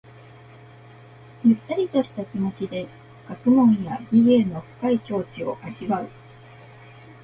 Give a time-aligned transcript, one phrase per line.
[1.45, 2.87] ゆったりとした気持ちで
[3.29, 6.09] 学問や技芸の深い境地を味わう。